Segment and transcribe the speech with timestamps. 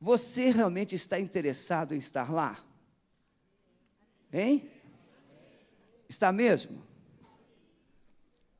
[0.00, 2.64] Você realmente está interessado em estar lá?
[4.32, 4.70] Hein?
[6.08, 6.82] Está mesmo?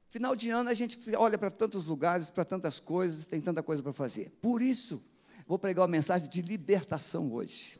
[0.08, 3.82] Final de ano a gente olha para tantos lugares, para tantas coisas, tem tanta coisa
[3.82, 4.30] para fazer.
[4.40, 5.02] Por isso,
[5.46, 7.78] vou pregar uma mensagem de libertação hoje.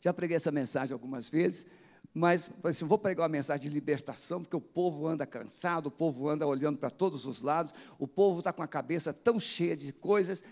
[0.00, 1.66] Já preguei essa mensagem algumas vezes,
[2.12, 6.28] mas assim, vou pregar uma mensagem de libertação, porque o povo anda cansado, o povo
[6.28, 9.92] anda olhando para todos os lados, o povo está com a cabeça tão cheia de
[9.92, 10.44] coisas.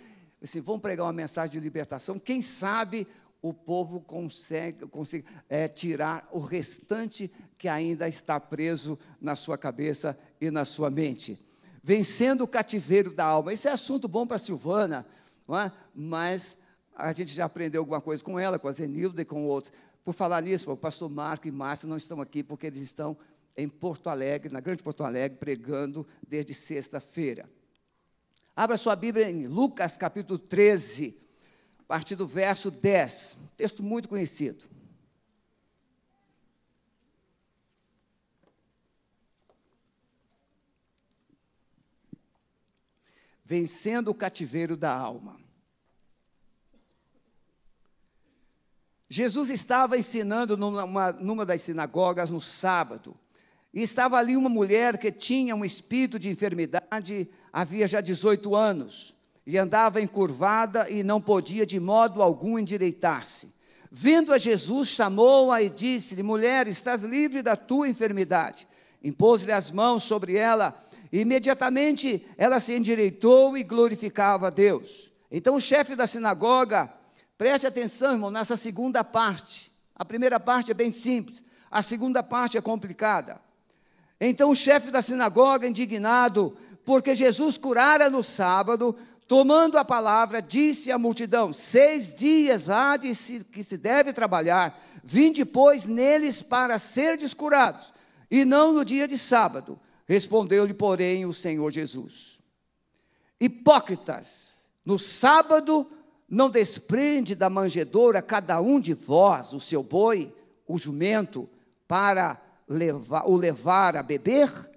[0.43, 2.19] Assim, vamos pregar uma mensagem de libertação.
[2.19, 3.07] Quem sabe
[3.43, 10.19] o povo consegue, consegue é, tirar o restante que ainda está preso na sua cabeça
[10.41, 11.41] e na sua mente.
[11.83, 13.53] Vencendo o cativeiro da alma.
[13.53, 15.07] Esse é assunto bom para a Silvana,
[15.49, 15.73] é?
[15.95, 16.63] mas
[16.95, 19.73] a gente já aprendeu alguma coisa com ela, com a Zenilda e com outros.
[20.05, 23.17] Por falar nisso, o pastor Marco e Márcia não estão aqui porque eles estão
[23.57, 27.49] em Porto Alegre, na Grande Porto Alegre, pregando desde sexta-feira.
[28.61, 31.17] Abra sua Bíblia em Lucas capítulo 13
[31.79, 33.39] a partir do verso 10.
[33.57, 34.67] Texto muito conhecido.
[43.43, 45.41] Vencendo o cativeiro da alma.
[49.09, 53.19] Jesus estava ensinando numa, numa das sinagogas no sábado.
[53.73, 59.15] E estava ali uma mulher que tinha um espírito de enfermidade havia já 18 anos
[59.47, 63.53] e andava encurvada e não podia de modo algum endireitar-se.
[63.91, 68.69] Vindo a Jesus, chamou-a e disse-lhe: Mulher, estás livre da tua enfermidade.
[69.03, 75.11] Impôs-lhe as mãos sobre ela, e imediatamente ela se endireitou e glorificava a Deus.
[75.31, 76.93] Então o chefe da sinagoga,
[77.37, 79.73] preste atenção, irmão, nessa segunda parte.
[79.97, 83.41] A primeira parte é bem simples, a segunda parte é complicada.
[84.21, 86.57] Então o chefe da sinagoga, indignado,
[86.91, 88.97] porque Jesus curara no sábado,
[89.29, 94.77] Tomando a palavra, disse à multidão: Seis dias há de se, que se deve trabalhar,
[95.05, 97.93] vinde, pois, neles para ser descurados,
[98.29, 99.79] e não no dia de sábado.
[100.05, 102.41] Respondeu-lhe, porém, o Senhor Jesus:
[103.41, 104.55] Hipócritas,
[104.85, 105.89] no sábado
[106.29, 110.35] não desprende da manjedoura cada um de vós o seu boi,
[110.67, 111.49] o jumento,
[111.87, 114.70] para levar, o levar a beber?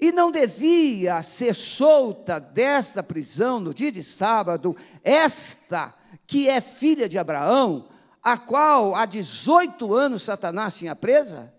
[0.00, 5.94] E não devia ser solta desta prisão no dia de sábado, esta
[6.26, 7.88] que é filha de Abraão,
[8.22, 11.54] a qual há 18 anos Satanás tinha presa?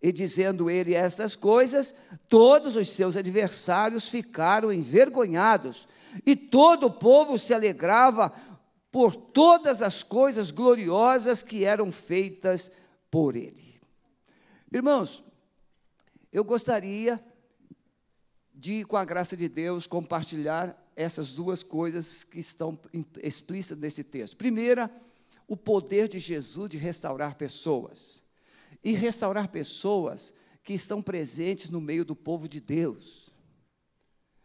[0.00, 1.94] E dizendo ele estas coisas,
[2.28, 5.86] todos os seus adversários ficaram envergonhados,
[6.24, 8.32] e todo o povo se alegrava
[8.90, 12.70] por todas as coisas gloriosas que eram feitas
[13.10, 13.78] por ele.
[14.72, 15.22] Irmãos,
[16.32, 17.22] eu gostaria
[18.66, 22.76] de, com a graça de Deus, compartilhar essas duas coisas que estão
[23.22, 24.36] explícitas nesse texto.
[24.36, 24.90] Primeira,
[25.46, 28.24] o poder de Jesus de restaurar pessoas.
[28.82, 30.34] E restaurar pessoas
[30.64, 33.30] que estão presentes no meio do povo de Deus.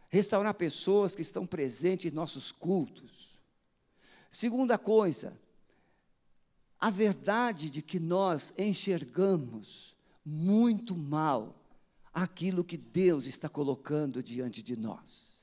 [0.08, 3.36] Restaurar pessoas que estão presentes em nossos cultos.
[4.30, 5.36] Segunda coisa,
[6.78, 11.61] a verdade de que nós enxergamos muito mal
[12.12, 15.40] aquilo que Deus está colocando diante de nós.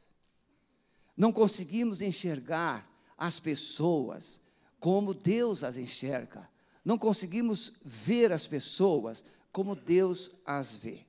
[1.18, 2.88] Não conseguimos enxergar
[3.18, 4.42] as pessoas
[4.80, 6.50] como Deus as enxerga.
[6.86, 11.06] Não conseguimos ver as pessoas como Deus as vê.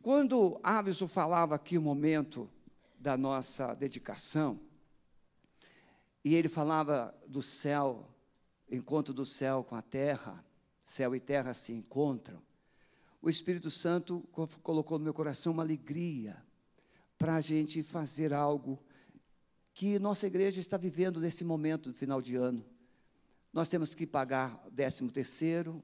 [0.00, 2.48] Quando Aviso falava aqui o momento
[2.98, 4.58] da nossa dedicação,
[6.24, 8.08] e ele falava do céu,
[8.70, 10.44] encontro do céu com a terra,
[10.82, 12.47] céu e terra se encontram
[13.20, 14.20] o Espírito Santo
[14.62, 16.36] colocou no meu coração uma alegria
[17.18, 18.82] para a gente fazer algo
[19.74, 22.64] que nossa igreja está vivendo nesse momento, no final de ano.
[23.52, 25.82] Nós temos que pagar décimo terceiro,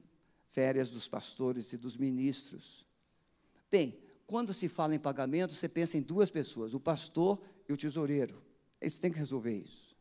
[0.51, 2.85] férias dos pastores e dos ministros.
[3.69, 7.77] Bem, quando se fala em pagamento, você pensa em duas pessoas, o pastor e o
[7.77, 8.41] tesoureiro.
[8.79, 9.95] Eles têm que resolver isso.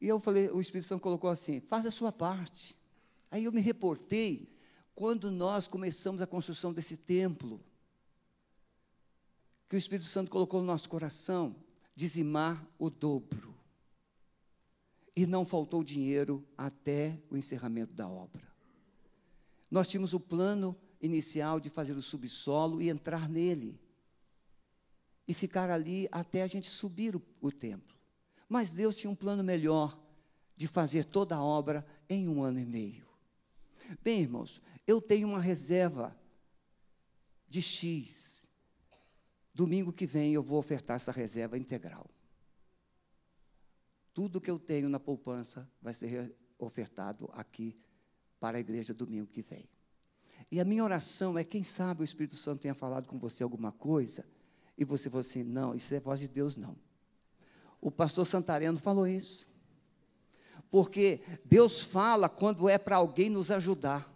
[0.00, 2.78] E eu falei, o Espírito Santo colocou assim: faz a sua parte.
[3.30, 4.53] Aí eu me reportei
[4.94, 7.60] quando nós começamos a construção desse templo,
[9.68, 11.56] que o Espírito Santo colocou no nosso coração,
[11.96, 13.54] dizimar o dobro.
[15.16, 18.42] E não faltou dinheiro até o encerramento da obra.
[19.70, 23.80] Nós tínhamos o plano inicial de fazer o subsolo e entrar nele.
[25.26, 27.96] E ficar ali até a gente subir o, o templo.
[28.48, 29.98] Mas Deus tinha um plano melhor
[30.56, 33.06] de fazer toda a obra em um ano e meio.
[34.02, 36.16] Bem, irmãos, eu tenho uma reserva
[37.48, 38.48] de X.
[39.54, 42.10] Domingo que vem eu vou ofertar essa reserva integral.
[44.12, 47.76] tudo que eu tenho na poupança vai ser ofertado aqui
[48.38, 49.68] para a igreja domingo que vem.
[50.50, 53.72] E a minha oração é: quem sabe o Espírito Santo tenha falado com você alguma
[53.72, 54.24] coisa
[54.76, 56.76] e você falou assim: não, isso é voz de Deus, não.
[57.80, 59.48] O pastor Santareno falou isso.
[60.70, 64.13] Porque Deus fala quando é para alguém nos ajudar.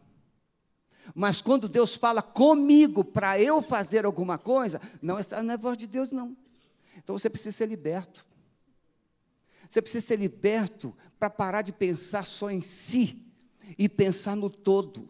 [1.14, 5.76] Mas quando Deus fala comigo para eu fazer alguma coisa, não, essa não é voz
[5.76, 6.36] de Deus, não.
[6.96, 8.26] Então você precisa ser liberto.
[9.68, 13.20] Você precisa ser liberto para parar de pensar só em si
[13.76, 15.08] e pensar no todo.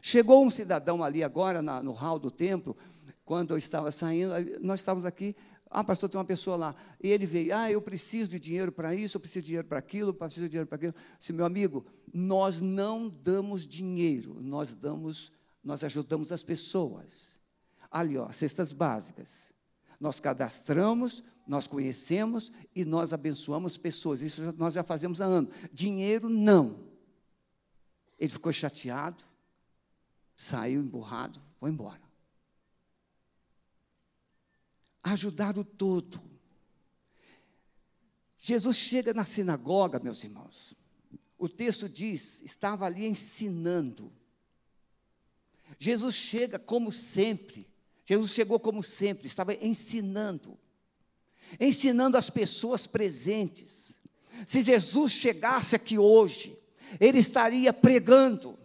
[0.00, 2.76] Chegou um cidadão ali agora na, no hall do templo,
[3.24, 5.36] quando eu estava saindo, nós estávamos aqui,
[5.72, 6.74] ah, pastor, tem uma pessoa lá.
[7.02, 9.78] E ele veio, ah, eu preciso de dinheiro para isso, eu preciso de dinheiro para
[9.78, 10.94] aquilo, preciso de dinheiro para aquilo.
[11.18, 15.32] Disse, meu amigo, nós não damos dinheiro, nós damos,
[15.64, 17.40] nós ajudamos as pessoas.
[17.90, 19.52] Ali, ó, cestas básicas.
[19.98, 24.20] Nós cadastramos, nós conhecemos e nós abençoamos pessoas.
[24.20, 25.54] Isso nós já fazemos há anos.
[25.72, 26.80] Dinheiro, não.
[28.18, 29.24] Ele ficou chateado,
[30.36, 32.11] saiu emburrado, foi embora
[35.02, 36.22] ajudar o todo.
[38.36, 40.76] Jesus chega na sinagoga, meus irmãos.
[41.38, 44.12] O texto diz: estava ali ensinando.
[45.78, 47.68] Jesus chega como sempre.
[48.04, 50.58] Jesus chegou como sempre, estava ensinando.
[51.58, 53.94] Ensinando as pessoas presentes.
[54.46, 56.58] Se Jesus chegasse aqui hoje,
[57.00, 58.58] ele estaria pregando.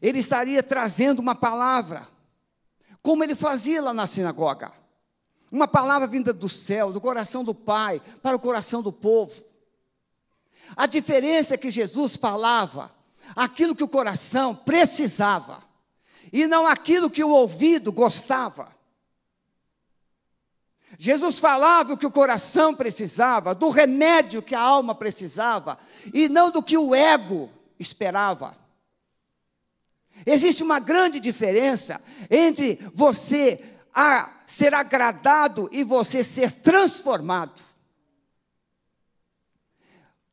[0.00, 2.08] Ele estaria trazendo uma palavra
[3.02, 4.72] como ele fazia lá na sinagoga.
[5.50, 9.32] Uma palavra vinda do céu, do coração do Pai, para o coração do povo.
[10.76, 12.92] A diferença é que Jesus falava
[13.34, 15.62] aquilo que o coração precisava,
[16.32, 18.76] e não aquilo que o ouvido gostava.
[20.98, 25.78] Jesus falava o que o coração precisava, do remédio que a alma precisava,
[26.12, 28.56] e não do que o ego esperava.
[30.26, 32.00] Existe uma grande diferença
[32.30, 33.62] entre você
[34.46, 37.60] ser agradado e você ser transformado.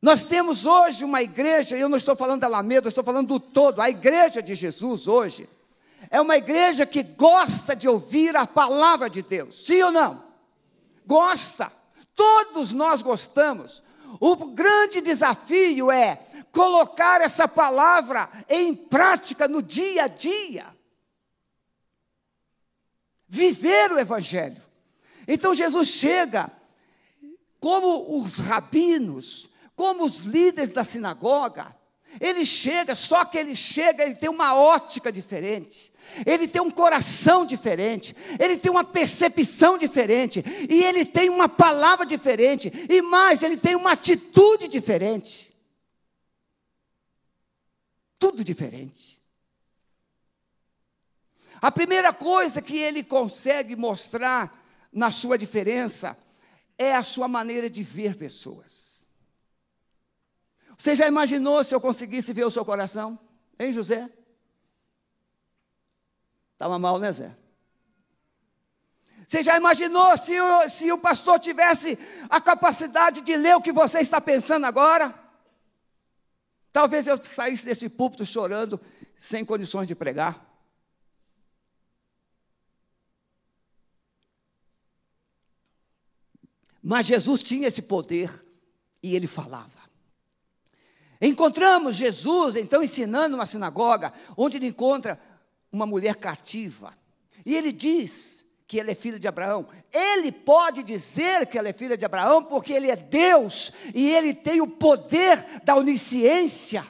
[0.00, 3.28] Nós temos hoje uma igreja, e eu não estou falando da Alameda, eu estou falando
[3.28, 5.48] do todo, a igreja de Jesus hoje,
[6.10, 10.22] é uma igreja que gosta de ouvir a palavra de Deus, sim ou não?
[11.04, 11.72] Gosta,
[12.14, 13.82] todos nós gostamos.
[14.20, 16.20] O grande desafio é
[16.56, 20.64] colocar essa palavra em prática no dia a dia.
[23.28, 24.62] Viver o Evangelho.
[25.28, 26.50] Então Jesus chega,
[27.60, 31.76] como os rabinos, como os líderes da sinagoga,
[32.18, 35.92] ele chega, só que ele chega, ele tem uma ótica diferente,
[36.24, 42.06] ele tem um coração diferente, ele tem uma percepção diferente, e ele tem uma palavra
[42.06, 45.45] diferente, e mais, ele tem uma atitude diferente
[48.18, 49.22] tudo diferente.
[51.60, 56.16] A primeira coisa que ele consegue mostrar na sua diferença
[56.78, 59.04] é a sua maneira de ver pessoas.
[60.76, 63.18] Você já imaginou se eu conseguisse ver o seu coração?
[63.58, 64.10] Hein, José?
[66.52, 67.34] Estava mal, né, Zé?
[69.26, 71.98] Você já imaginou se o, se o pastor tivesse
[72.30, 75.12] a capacidade de ler o que você está pensando agora?
[76.76, 78.78] Talvez eu saísse desse púlpito chorando,
[79.18, 80.46] sem condições de pregar.
[86.82, 88.44] Mas Jesus tinha esse poder
[89.02, 89.88] e ele falava.
[91.18, 95.18] Encontramos Jesus, então, ensinando uma sinagoga, onde ele encontra
[95.72, 96.92] uma mulher cativa.
[97.46, 99.66] E ele diz: que ela é filha de Abraão.
[99.92, 104.34] Ele pode dizer que ela é filha de Abraão porque ele é Deus e ele
[104.34, 106.84] tem o poder da onisciência.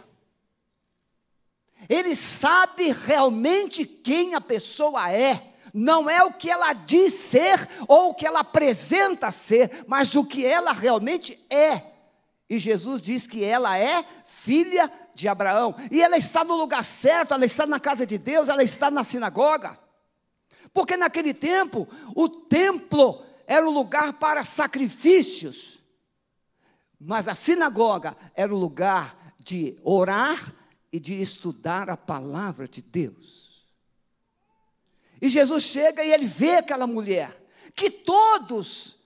[1.89, 5.53] Ele sabe realmente quem a pessoa é.
[5.73, 10.25] Não é o que ela diz ser ou o que ela apresenta ser, mas o
[10.25, 11.83] que ela realmente é.
[12.49, 15.75] E Jesus diz que ela é filha de Abraão.
[15.91, 19.05] E ela está no lugar certo, ela está na casa de Deus, ela está na
[19.05, 19.79] sinagoga.
[20.77, 25.83] Porque naquele tempo, o templo era um lugar para sacrifícios,
[27.01, 30.55] mas a sinagoga era o lugar de orar
[30.93, 33.67] e de estudar a palavra de Deus.
[35.19, 37.35] E Jesus chega e ele vê aquela mulher,
[37.75, 38.99] que todos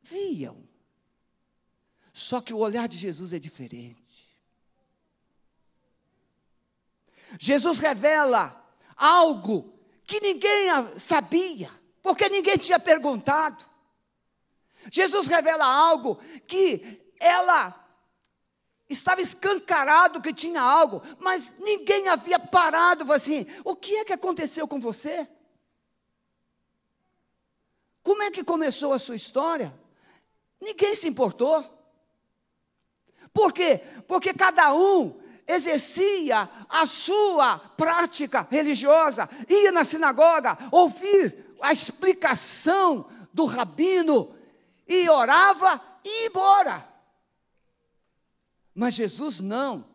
[0.00, 0.62] viam.
[2.12, 4.24] Só que o olhar de Jesus é diferente.
[7.40, 8.63] Jesus revela
[8.96, 9.72] algo
[10.04, 11.70] que ninguém sabia.
[12.02, 13.64] porque ninguém tinha perguntado.
[14.90, 17.82] Jesus revela algo que ela
[18.88, 24.68] estava escancarado que tinha algo, mas ninguém havia parado assim: o que é que aconteceu
[24.68, 25.26] com você?
[28.02, 29.74] Como é que começou a sua história?
[30.60, 31.64] Ninguém se importou.
[33.32, 33.80] Por quê?
[34.06, 43.44] Porque cada um exercia a sua prática religiosa, ia na sinagoga ouvir a explicação do
[43.44, 44.36] rabino
[44.86, 46.86] e orava e ia embora.
[48.74, 49.93] Mas Jesus não.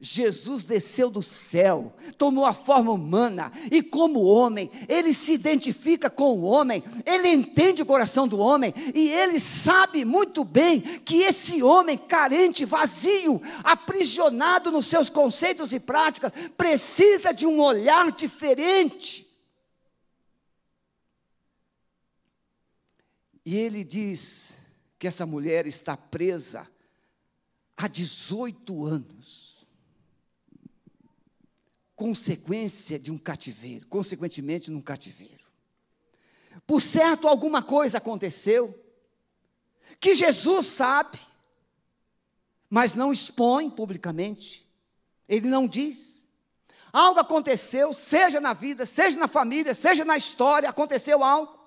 [0.00, 6.38] Jesus desceu do céu, tomou a forma humana e, como homem, ele se identifica com
[6.38, 11.64] o homem, ele entende o coração do homem e ele sabe muito bem que esse
[11.64, 19.26] homem carente, vazio, aprisionado nos seus conceitos e práticas, precisa de um olhar diferente.
[23.44, 24.54] E ele diz
[24.96, 26.68] que essa mulher está presa
[27.76, 29.57] há 18 anos.
[31.98, 35.44] Consequência de um cativeiro, consequentemente num cativeiro.
[36.64, 38.72] Por certo, alguma coisa aconteceu,
[39.98, 41.18] que Jesus sabe,
[42.70, 44.64] mas não expõe publicamente,
[45.28, 46.24] ele não diz.
[46.92, 51.58] Algo aconteceu, seja na vida, seja na família, seja na história, aconteceu algo.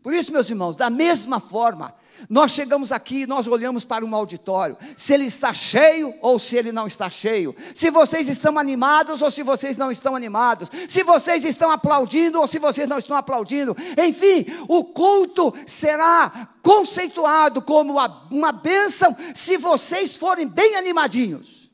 [0.00, 1.92] Por isso, meus irmãos, da mesma forma,
[2.28, 6.72] nós chegamos aqui, nós olhamos para um auditório, se ele está cheio ou se ele
[6.72, 11.44] não está cheio, se vocês estão animados ou se vocês não estão animados, se vocês
[11.44, 17.94] estão aplaudindo ou se vocês não estão aplaudindo, enfim, o culto será conceituado como
[18.30, 21.70] uma, bênção se vocês forem bem animadinhos.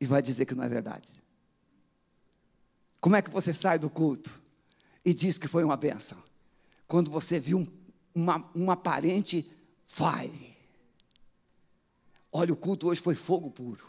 [0.00, 1.10] E vai dizer que não é verdade.
[3.00, 4.45] Como é que você sai do culto
[5.06, 6.20] e diz que foi uma benção?
[6.88, 7.66] Quando você viu um,
[8.12, 9.48] uma, um aparente
[9.86, 10.56] fire.
[12.32, 13.86] Olha, o culto hoje foi fogo puro.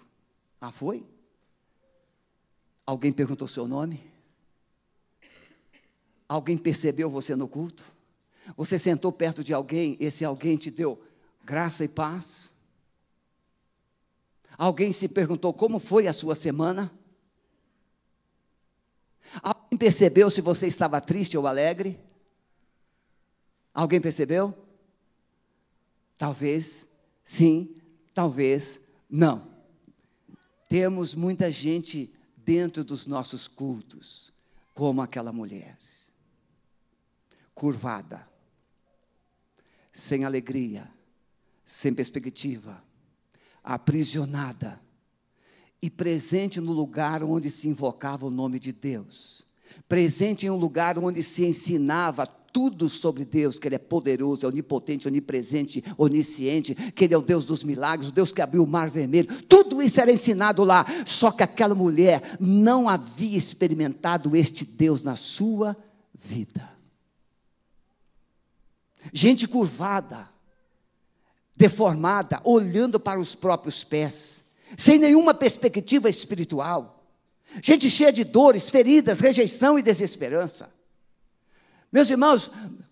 [0.61, 1.03] Ah, foi?
[2.85, 3.99] Alguém perguntou seu nome?
[6.29, 7.83] Alguém percebeu você no culto?
[8.55, 11.03] Você sentou perto de alguém, esse alguém te deu
[11.43, 12.53] graça e paz?
[14.55, 16.91] Alguém se perguntou como foi a sua semana?
[19.41, 21.99] Alguém percebeu se você estava triste ou alegre?
[23.73, 24.57] Alguém percebeu?
[26.17, 26.87] Talvez
[27.23, 27.75] sim,
[28.13, 28.79] talvez
[29.09, 29.47] não.
[30.67, 34.33] Temos muita gente dentro dos nossos cultos,
[34.73, 35.77] como aquela mulher,
[37.53, 38.27] curvada,
[39.93, 40.91] sem alegria,
[41.65, 42.83] sem perspectiva,
[43.63, 44.81] aprisionada
[45.87, 49.47] e presente no lugar onde se invocava o nome de Deus,
[49.87, 54.49] presente em um lugar onde se ensinava tudo sobre Deus, que Ele é poderoso, é
[54.49, 58.67] onipotente, onipresente, onisciente, que Ele é o Deus dos milagres, o Deus que abriu o
[58.67, 64.65] mar vermelho, tudo isso era ensinado lá, só que aquela mulher não havia experimentado este
[64.65, 65.73] Deus na sua
[66.13, 66.69] vida.
[69.13, 70.27] Gente curvada,
[71.55, 77.05] deformada, olhando para os próprios pés, sem nenhuma perspectiva espiritual,
[77.61, 80.69] gente cheia de dores, feridas, rejeição e desesperança.
[81.91, 82.51] Meus irmãos,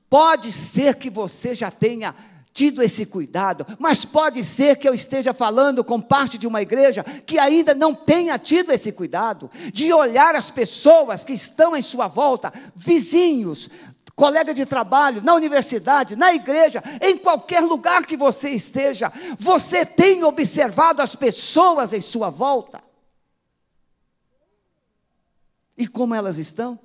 [0.10, 2.16] pode ser que você já tenha
[2.56, 7.04] tido esse cuidado, mas pode ser que eu esteja falando com parte de uma igreja
[7.04, 12.08] que ainda não tenha tido esse cuidado de olhar as pessoas que estão em sua
[12.08, 13.70] volta, vizinhos,
[14.16, 20.24] colega de trabalho, na universidade, na igreja, em qualquer lugar que você esteja, você tem
[20.24, 22.82] observado as pessoas em sua volta?
[25.78, 26.80] E como elas estão?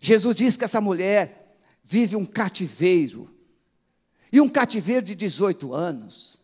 [0.00, 3.28] Jesus diz que essa mulher vive um cativeiro,
[4.32, 6.38] e um cativeiro de 18 anos,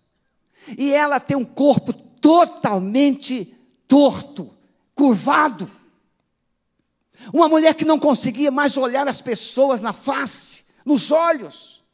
[0.77, 4.53] e ela tem um corpo totalmente torto,
[4.93, 5.71] curvado.
[7.33, 11.85] Uma mulher que não conseguia mais olhar as pessoas na face, nos olhos,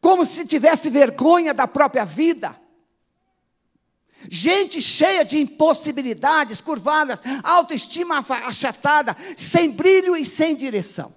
[0.00, 2.58] como se tivesse vergonha da própria vida.
[4.28, 11.14] Gente cheia de impossibilidades, curvadas, autoestima achatada, sem brilho e sem direção.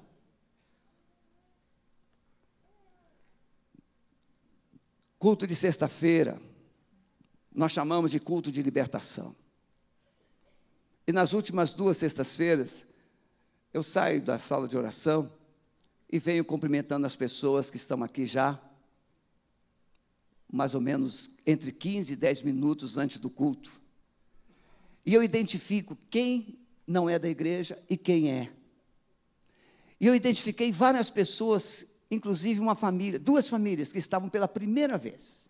[5.17, 6.41] Culto de sexta-feira,
[7.53, 9.35] nós chamamos de culto de libertação.
[11.11, 12.85] E nas últimas duas sextas-feiras,
[13.73, 15.29] eu saio da sala de oração
[16.09, 18.57] e venho cumprimentando as pessoas que estão aqui já,
[20.49, 23.69] mais ou menos entre 15 e 10 minutos antes do culto.
[25.05, 28.49] E eu identifico quem não é da igreja e quem é.
[29.99, 35.45] E eu identifiquei várias pessoas, inclusive uma família, duas famílias que estavam pela primeira vez.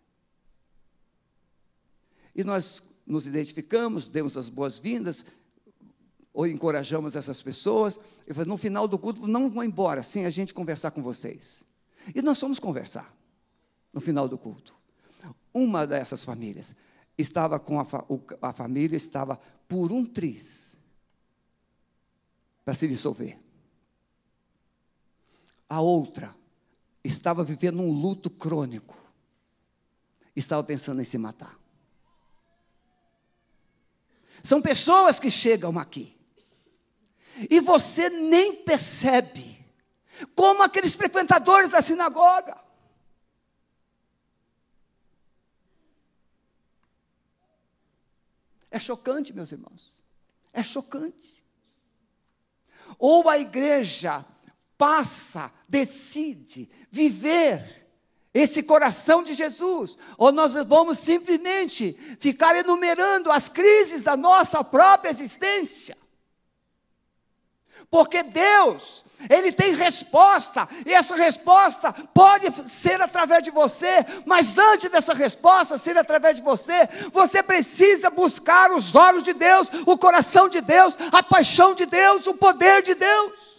[2.34, 5.24] E nós nos identificamos, demos as boas-vindas,
[6.32, 7.98] ou encorajamos essas pessoas.
[8.26, 11.64] Eu falei, no final do culto, não vão embora sem a gente conversar com vocês.
[12.14, 13.14] E nós fomos conversar
[13.92, 14.74] no final do culto.
[15.52, 16.74] Uma dessas famílias
[17.16, 17.86] estava com a,
[18.40, 20.76] a família, estava por um triz
[22.64, 23.38] para se dissolver.
[25.68, 26.34] A outra
[27.04, 28.96] estava vivendo um luto crônico.
[30.34, 31.58] Estava pensando em se matar.
[34.42, 36.16] São pessoas que chegam aqui.
[37.50, 39.64] E você nem percebe.
[40.34, 42.56] Como aqueles frequentadores da sinagoga.
[48.70, 50.02] É chocante, meus irmãos.
[50.52, 51.44] É chocante.
[52.98, 54.24] Ou a igreja
[54.78, 57.82] passa, decide viver
[58.34, 65.10] esse coração de Jesus, ou nós vamos simplesmente ficar enumerando as crises da nossa própria
[65.10, 65.96] existência.
[67.92, 74.90] Porque Deus, Ele tem resposta, e essa resposta pode ser através de você, mas antes
[74.90, 80.48] dessa resposta ser através de você, você precisa buscar os olhos de Deus, o coração
[80.48, 83.52] de Deus, a paixão de Deus, o poder de Deus.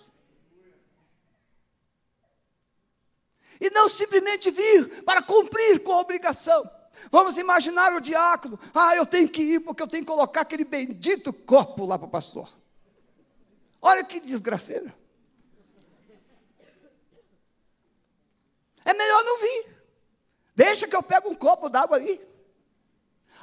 [3.62, 6.70] e não simplesmente vir para cumprir com a obrigação.
[7.10, 10.66] Vamos imaginar o diácono, ah, eu tenho que ir porque eu tenho que colocar aquele
[10.66, 12.50] bendito copo lá para o pastor.
[13.86, 14.96] Olha que desgraceira.
[18.86, 19.66] É melhor não vir.
[20.56, 22.26] Deixa que eu pego um copo d'água aí.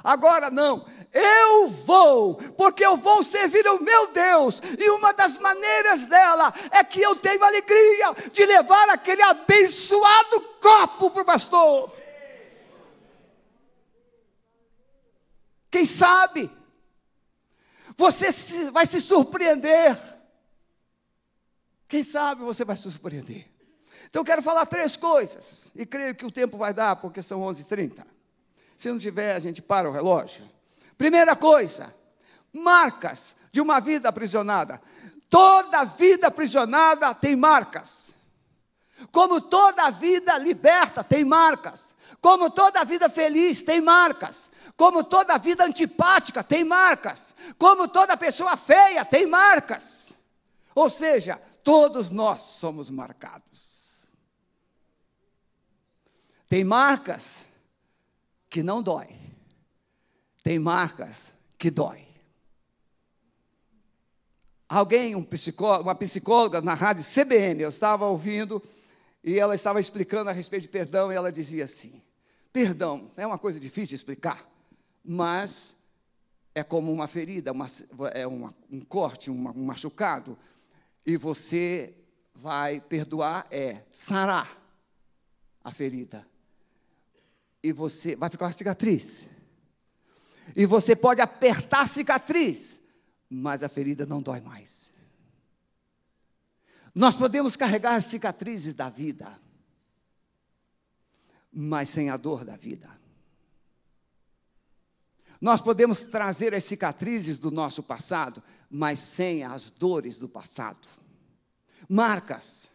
[0.03, 6.07] Agora não, eu vou, porque eu vou servir o meu Deus, e uma das maneiras
[6.07, 11.95] dela é que eu tenho alegria de levar aquele abençoado copo para o pastor.
[15.69, 16.49] Quem sabe,
[17.95, 18.31] você
[18.71, 20.10] vai se surpreender.
[21.91, 23.45] Quem sabe você vai se surpreender.
[24.09, 27.41] Então eu quero falar três coisas, e creio que o tempo vai dar, porque são
[27.41, 28.05] 11h30.
[28.77, 30.49] Se não tiver, a gente para o relógio.
[30.97, 31.93] Primeira coisa,
[32.53, 34.81] marcas de uma vida aprisionada.
[35.29, 38.15] Toda vida aprisionada tem marcas.
[39.11, 41.93] Como toda vida liberta tem marcas.
[42.21, 44.49] Como toda vida feliz tem marcas.
[44.77, 47.35] Como toda vida antipática tem marcas.
[47.57, 50.15] Como toda pessoa feia tem marcas.
[50.73, 54.07] Ou seja, todos nós somos marcados.
[56.47, 57.45] Tem marcas
[58.49, 59.07] que não dói.
[60.43, 62.05] Tem marcas que dói.
[64.67, 68.61] Alguém, um psicólogo, uma psicóloga na rádio CBN, eu estava ouvindo
[69.23, 72.01] e ela estava explicando a respeito de perdão e ela dizia assim:
[72.51, 74.49] perdão é uma coisa difícil de explicar,
[75.03, 75.75] mas
[76.55, 77.67] é como uma ferida, uma,
[78.13, 80.37] é uma, um corte, um machucado,
[81.05, 81.95] e você
[82.33, 84.59] vai perdoar é sarar
[85.63, 86.25] a ferida
[87.63, 89.27] e você vai ficar uma cicatriz.
[90.55, 92.79] E você pode apertar a cicatriz,
[93.29, 94.91] mas a ferida não dói mais.
[96.93, 99.39] Nós podemos carregar as cicatrizes da vida,
[101.53, 102.89] mas sem a dor da vida.
[105.39, 110.87] Nós podemos trazer as cicatrizes do nosso passado, mas sem as dores do passado.
[111.89, 112.71] Marcas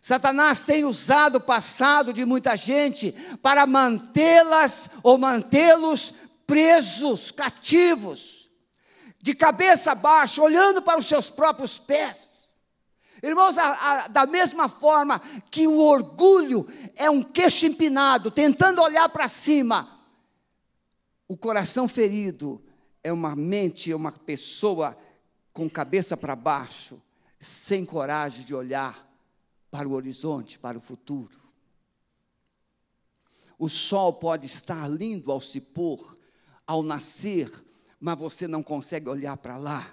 [0.00, 6.14] Satanás tem usado o passado de muita gente para mantê-las ou mantê-los
[6.46, 8.48] presos, cativos,
[9.20, 12.50] de cabeça baixa, olhando para os seus próprios pés.
[13.22, 15.20] Irmãos, a, a, da mesma forma
[15.50, 20.00] que o orgulho é um queixo empinado, tentando olhar para cima,
[21.28, 22.64] o coração ferido
[23.02, 24.96] é uma mente, é uma pessoa
[25.52, 27.00] com cabeça para baixo,
[27.38, 29.08] sem coragem de olhar
[29.70, 31.38] para o horizonte, para o futuro.
[33.58, 36.18] O sol pode estar lindo ao se pôr,
[36.66, 37.50] ao nascer,
[37.98, 39.92] mas você não consegue olhar para lá.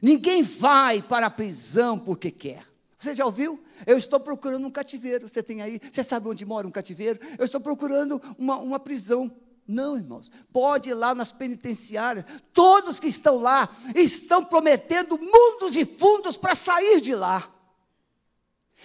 [0.00, 2.66] Ninguém vai para a prisão porque quer.
[2.98, 3.62] Você já ouviu?
[3.84, 5.28] Eu estou procurando um cativeiro.
[5.28, 5.80] Você tem aí?
[5.90, 7.18] Você sabe onde mora um cativeiro?
[7.36, 9.30] Eu estou procurando uma, uma prisão.
[9.72, 10.30] Não, irmãos.
[10.52, 12.26] Pode ir lá nas penitenciárias.
[12.52, 17.50] Todos que estão lá estão prometendo mundos e fundos para sair de lá.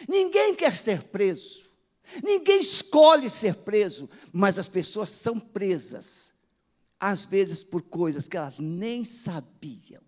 [0.07, 1.67] Ninguém quer ser preso.
[2.23, 6.31] Ninguém escolhe ser preso, mas as pessoas são presas,
[6.97, 10.01] às vezes por coisas que elas nem sabiam.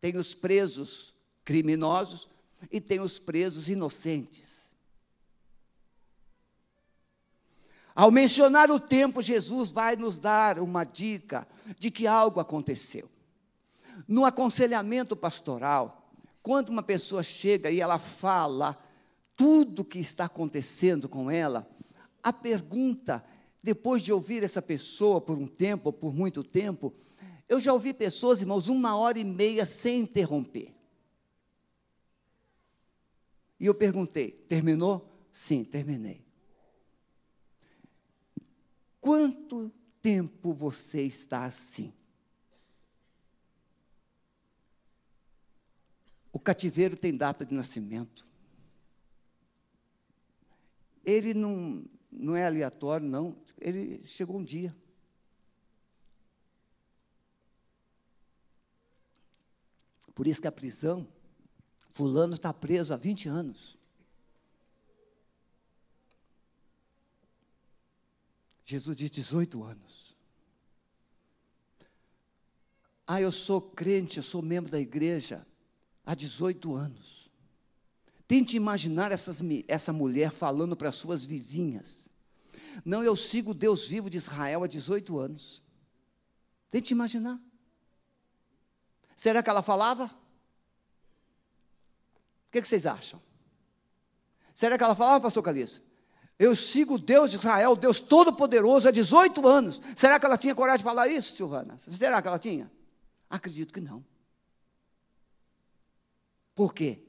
[0.00, 2.26] Tem os presos criminosos
[2.70, 4.57] e tem os presos inocentes.
[7.98, 11.48] Ao mencionar o tempo, Jesus vai nos dar uma dica
[11.80, 13.10] de que algo aconteceu.
[14.06, 16.08] No aconselhamento pastoral,
[16.40, 18.80] quando uma pessoa chega e ela fala
[19.34, 21.68] tudo o que está acontecendo com ela,
[22.22, 23.24] a pergunta,
[23.64, 26.94] depois de ouvir essa pessoa por um tempo, por muito tempo,
[27.48, 30.72] eu já ouvi pessoas, irmãos, uma hora e meia sem interromper.
[33.58, 35.12] E eu perguntei: terminou?
[35.32, 36.27] Sim, terminei.
[39.00, 41.92] Quanto tempo você está assim?
[46.32, 48.26] O cativeiro tem data de nascimento.
[51.04, 53.36] Ele não, não é aleatório, não.
[53.58, 54.74] Ele chegou um dia.
[60.14, 61.06] Por isso que a prisão,
[61.94, 63.77] fulano está preso há 20 anos.
[68.68, 70.14] Jesus diz 18 anos.
[73.06, 75.46] Ah, eu sou crente, eu sou membro da igreja
[76.04, 77.32] há 18 anos.
[78.26, 82.10] Tente imaginar essas, essa mulher falando para suas vizinhas.
[82.84, 85.62] Não, eu sigo Deus vivo de Israel há 18 anos.
[86.70, 87.40] Tente imaginar.
[89.16, 90.14] Será que ela falava?
[92.48, 93.18] O que, que vocês acham?
[94.52, 95.87] Será que ela falava, pastor Calixto?
[96.38, 99.82] Eu sigo o Deus de Israel, Deus Todo-Poderoso, há 18 anos.
[99.96, 101.76] Será que ela tinha coragem de falar isso, Silvana?
[101.90, 102.70] Será que ela tinha?
[103.28, 104.04] Acredito que não.
[106.54, 107.02] Por quê?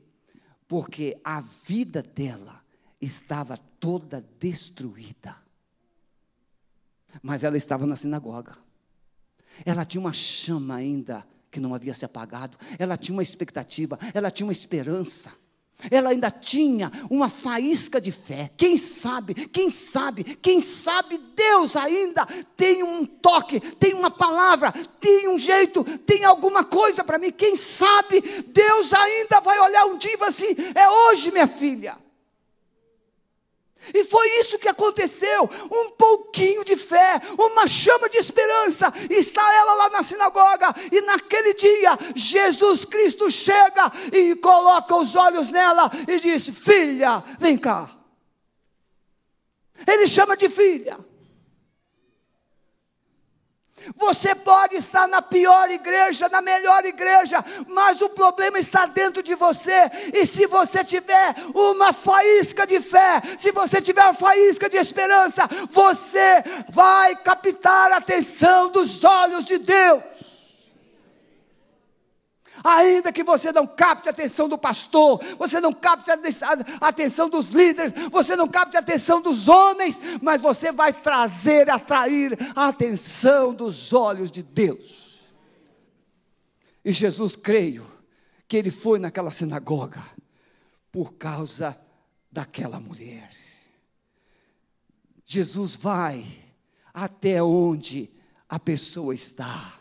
[0.67, 2.63] Porque a vida dela
[2.99, 5.35] estava toda destruída.
[7.21, 8.57] Mas ela estava na sinagoga.
[9.65, 12.57] Ela tinha uma chama ainda que não havia se apagado.
[12.77, 15.31] Ela tinha uma expectativa, ela tinha uma esperança.
[15.89, 18.51] Ela ainda tinha uma faísca de fé.
[18.57, 22.25] Quem sabe, quem sabe, quem sabe Deus ainda
[22.57, 27.31] tem um toque, tem uma palavra, tem um jeito, tem alguma coisa para mim.
[27.31, 31.97] Quem sabe Deus ainda vai olhar um dia e vai assim: é hoje, minha filha.
[33.93, 35.49] E foi isso que aconteceu.
[35.71, 38.93] Um pouquinho de fé, uma chama de esperança.
[39.09, 45.49] Está ela lá na sinagoga, e naquele dia, Jesus Cristo chega e coloca os olhos
[45.49, 47.89] nela e diz: Filha, vem cá.
[49.87, 51.08] Ele chama de filha.
[53.95, 59.35] Você pode estar na pior igreja, na melhor igreja, mas o problema está dentro de
[59.35, 59.89] você.
[60.13, 65.47] E se você tiver uma faísca de fé, se você tiver uma faísca de esperança,
[65.69, 70.28] você vai captar a atenção dos olhos de Deus.
[72.63, 76.19] Ainda que você não capte a atenção do pastor, você não capte a
[76.81, 82.37] atenção dos líderes, você não capte a atenção dos homens, mas você vai trazer, atrair
[82.55, 85.23] a atenção dos olhos de Deus.
[86.83, 87.89] E Jesus, creio,
[88.47, 90.03] que ele foi naquela sinagoga
[90.91, 91.79] por causa
[92.31, 93.29] daquela mulher.
[95.23, 96.25] Jesus vai
[96.91, 98.11] até onde
[98.49, 99.78] a pessoa está.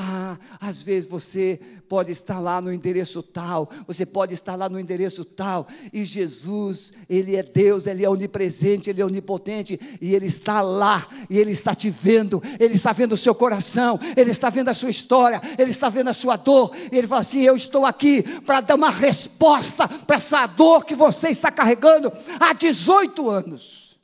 [0.00, 1.58] Ah, às vezes você
[1.88, 6.92] pode estar lá no endereço tal, você pode estar lá no endereço tal, e Jesus,
[7.10, 11.50] Ele é Deus, Ele é onipresente, Ele é onipotente, e Ele está lá, e Ele
[11.50, 15.42] está te vendo, Ele está vendo o seu coração, Ele está vendo a sua história,
[15.58, 18.76] Ele está vendo a sua dor, e Ele fala assim: Eu estou aqui para dar
[18.76, 23.98] uma resposta para essa dor que você está carregando há 18 anos.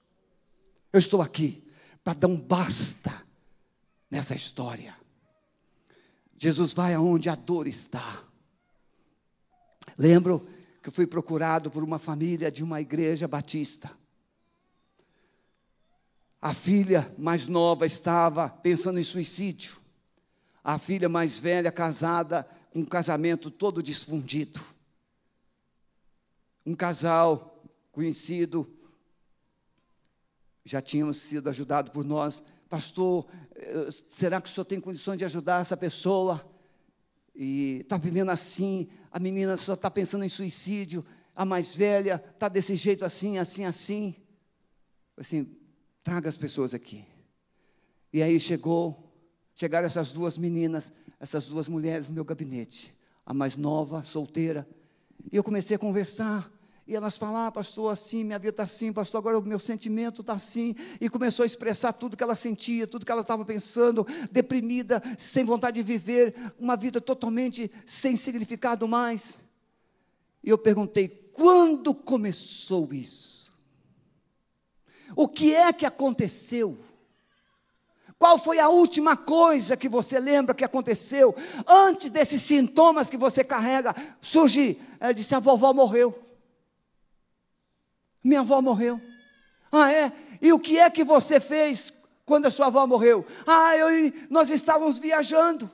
[0.93, 1.63] Eu estou aqui
[2.03, 3.13] para dar um basta
[4.11, 5.04] nessa história.
[6.45, 8.23] Jesus vai aonde a dor está.
[9.97, 10.47] Lembro
[10.83, 13.91] que fui procurado por uma família de uma igreja batista.
[16.43, 19.79] A filha mais nova estava pensando em suicídio.
[20.63, 24.61] A filha mais velha, casada, com um casamento todo desfundido.
[26.67, 28.71] Um casal conhecido,
[30.63, 32.43] já tínhamos sido ajudado por nós,
[32.75, 36.45] pastor, eh, será que o senhor tem condições de ajudar essa pessoa?
[37.33, 41.07] E está vivendo assim, a menina só está pensando em suicídio,
[41.37, 44.17] a mais velha está desse jeito assim, assim, assim.
[45.17, 45.47] Assim,
[46.03, 47.05] traga as pessoas aqui.
[48.13, 49.09] E aí chegou,
[49.55, 52.93] chegaram essas duas meninas, essas duas mulheres no meu gabinete,
[53.25, 54.69] a mais nova, solteira.
[55.31, 56.53] E eu comecei a conversar.
[56.87, 60.21] E elas falaram, ah, pastor, assim, minha vida está assim, pastor, agora o meu sentimento
[60.21, 60.77] está assim.
[61.01, 65.45] E começou a expressar tudo que ela sentia, tudo que ela estava pensando, deprimida, sem
[65.45, 69.39] vontade de viver, uma vida totalmente sem significado mais.
[70.43, 73.51] E eu perguntei, quando começou isso?
[75.17, 76.79] O que é que aconteceu?
[78.19, 81.35] Qual foi a última coisa que você lembra que aconteceu
[81.67, 84.81] antes desses sintomas que você carrega surgir?
[85.01, 86.24] Ela disse: a vovó morreu.
[88.25, 89.01] Minha avó morreu.
[89.71, 90.11] Ah, é?
[90.41, 91.93] E o que é que você fez
[92.25, 93.27] quando a sua avó morreu?
[93.47, 95.71] Ah, eu, nós estávamos viajando.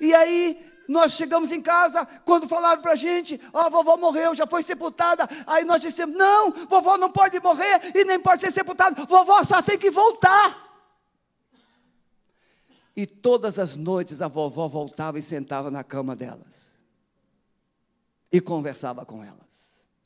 [0.00, 4.34] E aí nós chegamos em casa, quando falaram para a gente, oh, a vovó morreu,
[4.34, 5.28] já foi sepultada.
[5.46, 9.62] Aí nós dissemos: não, vovó não pode morrer e nem pode ser sepultada, vovó só
[9.62, 10.68] tem que voltar.
[12.96, 16.70] E todas as noites a vovó voltava e sentava na cama delas.
[18.32, 19.38] E conversava com elas.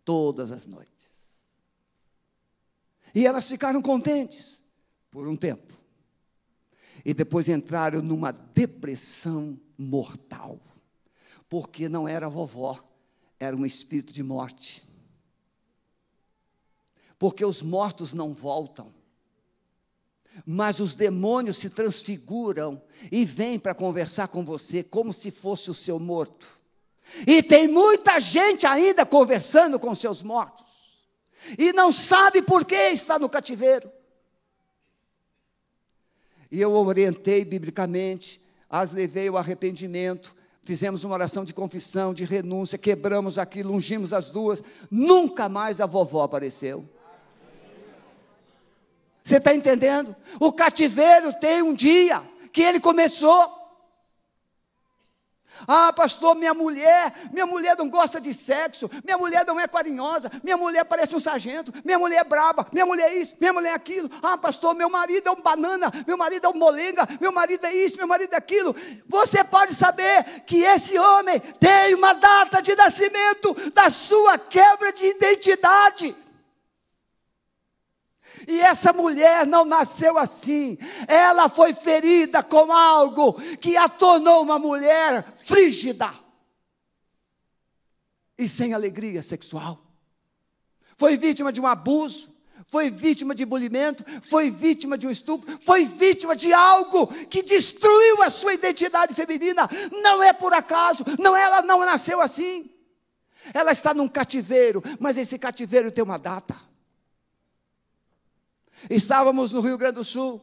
[0.04, 0.93] Todas as noites.
[3.14, 4.60] E elas ficaram contentes
[5.10, 5.72] por um tempo.
[7.04, 10.60] E depois entraram numa depressão mortal.
[11.48, 12.82] Porque não era vovó,
[13.38, 14.82] era um espírito de morte.
[17.16, 18.92] Porque os mortos não voltam.
[20.44, 25.74] Mas os demônios se transfiguram e vêm para conversar com você como se fosse o
[25.74, 26.48] seu morto.
[27.24, 30.73] E tem muita gente ainda conversando com seus mortos
[31.58, 33.90] e não sabe por que está no cativeiro.
[36.50, 42.78] E eu orientei biblicamente, as levei ao arrependimento, fizemos uma oração de confissão, de renúncia,
[42.78, 46.88] quebramos aquilo, ungimos as duas, nunca mais a vovó apareceu.
[49.22, 50.14] Você está entendendo?
[50.38, 53.63] O cativeiro tem um dia que ele começou.
[55.66, 60.30] Ah, pastor, minha mulher, minha mulher não gosta de sexo, minha mulher não é carinhosa,
[60.42, 63.70] minha mulher parece um sargento, minha mulher é braba, minha mulher é isso, minha mulher
[63.70, 64.10] é aquilo.
[64.22, 67.74] Ah, pastor, meu marido é um banana, meu marido é um molenga, meu marido é
[67.74, 68.74] isso, meu marido é aquilo.
[69.08, 75.06] Você pode saber que esse homem tem uma data de nascimento da sua quebra de
[75.06, 76.23] identidade.
[78.46, 80.78] E essa mulher não nasceu assim.
[81.06, 86.12] Ela foi ferida com algo que a tornou uma mulher frígida
[88.36, 89.80] e sem alegria sexual.
[90.96, 92.32] Foi vítima de um abuso,
[92.68, 98.22] foi vítima de bulimento, foi vítima de um estupro, foi vítima de algo que destruiu
[98.22, 99.68] a sua identidade feminina.
[100.02, 102.70] Não é por acaso, não ela não nasceu assim.
[103.52, 106.56] Ela está num cativeiro, mas esse cativeiro tem uma data.
[108.88, 110.40] Estávamos no Rio Grande do Sul,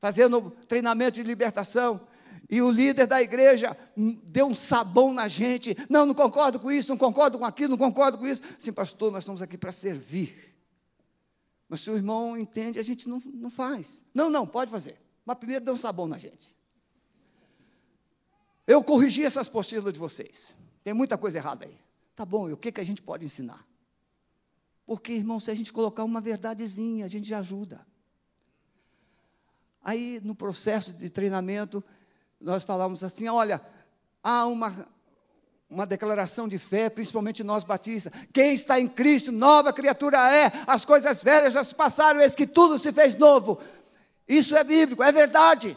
[0.00, 2.00] fazendo treinamento de libertação,
[2.48, 5.76] e o líder da igreja deu um sabão na gente.
[5.90, 8.42] Não, não concordo com isso, não concordo com aquilo, não concordo com isso.
[8.58, 10.54] Sim, pastor, nós estamos aqui para servir.
[11.68, 14.00] Mas se o irmão entende, a gente não, não faz.
[14.14, 14.96] Não, não, pode fazer.
[15.24, 16.54] Mas primeiro deu um sabão na gente.
[18.66, 20.54] Eu corrigi essas postilas de vocês.
[20.84, 21.76] Tem muita coisa errada aí.
[22.14, 23.66] Tá bom, e o que, que a gente pode ensinar?
[24.86, 27.84] Porque, irmão, se a gente colocar uma verdadezinha, a gente já ajuda.
[29.82, 31.82] Aí, no processo de treinamento,
[32.40, 33.60] nós falamos assim: olha,
[34.22, 34.86] há uma,
[35.68, 38.12] uma declaração de fé, principalmente nós batistas.
[38.32, 42.46] Quem está em Cristo, nova criatura é, as coisas velhas já se passaram, eis que
[42.46, 43.60] tudo se fez novo.
[44.28, 45.76] Isso é bíblico, é verdade.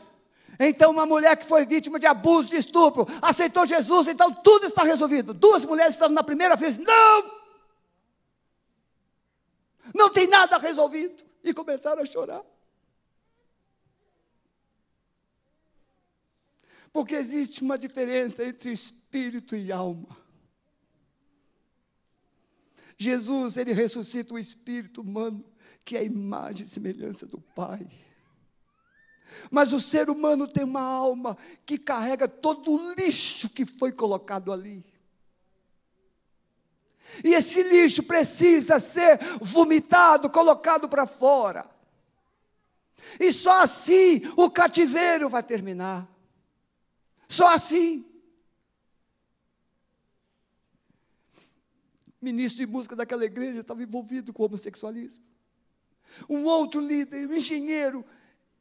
[0.59, 4.83] Então, uma mulher que foi vítima de abuso, de estupro, aceitou Jesus, então tudo está
[4.83, 5.33] resolvido.
[5.33, 7.38] Duas mulheres estavam na primeira vez, não!
[9.93, 11.23] Não tem nada resolvido.
[11.43, 12.43] E começaram a chorar.
[16.91, 20.17] Porque existe uma diferença entre espírito e alma.
[22.97, 25.45] Jesus, ele ressuscita o espírito humano,
[25.85, 27.87] que é a imagem e semelhança do Pai.
[29.49, 34.51] Mas o ser humano tem uma alma que carrega todo o lixo que foi colocado
[34.51, 34.83] ali.
[37.23, 41.69] E esse lixo precisa ser vomitado, colocado para fora.
[43.19, 46.07] E só assim o cativeiro vai terminar.
[47.27, 48.05] Só assim.
[52.21, 55.23] Ministro de música daquela igreja estava envolvido com o homossexualismo.
[56.27, 58.05] Um outro líder, um engenheiro,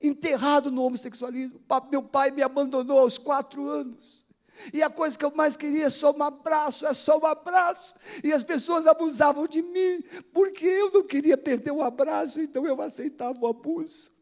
[0.00, 1.60] enterrado no homossexualismo.
[1.90, 4.27] Meu pai me abandonou aos quatro anos.
[4.72, 7.94] E a coisa que eu mais queria é só um abraço, é só um abraço.
[8.22, 12.80] E as pessoas abusavam de mim, porque eu não queria perder o abraço, então eu
[12.80, 14.12] aceitava o abuso.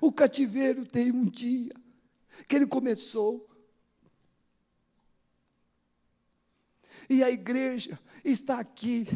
[0.00, 1.72] O cativeiro tem um dia
[2.48, 3.48] que ele começou.
[7.08, 9.06] E a igreja está aqui,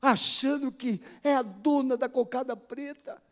[0.00, 3.22] achando que é a dona da cocada preta,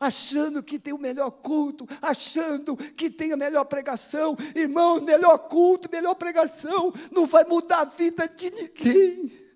[0.00, 4.36] achando que tem o melhor culto, achando que tem a melhor pregação.
[4.54, 9.48] Irmãos, melhor culto, melhor pregação, não vai mudar a vida de ninguém.